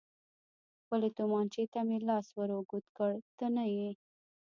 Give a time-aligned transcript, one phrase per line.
[0.81, 3.89] خپلې تومانچې ته مې لاس ور اوږد کړ، ته نه یې.